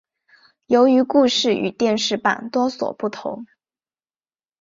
[0.65, 3.45] 由于故事与电视版多所不同。